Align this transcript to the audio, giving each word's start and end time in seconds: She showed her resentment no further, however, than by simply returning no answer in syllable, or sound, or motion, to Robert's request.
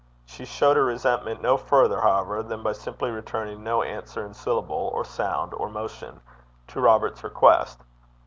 She 0.25 0.45
showed 0.45 0.77
her 0.77 0.83
resentment 0.83 1.43
no 1.43 1.57
further, 1.57 2.01
however, 2.01 2.41
than 2.41 2.63
by 2.63 2.71
simply 2.71 3.11
returning 3.11 3.63
no 3.63 3.83
answer 3.83 4.25
in 4.25 4.33
syllable, 4.33 4.89
or 4.91 5.05
sound, 5.05 5.53
or 5.53 5.69
motion, 5.69 6.21
to 6.69 6.81
Robert's 6.81 7.23
request. 7.23 7.83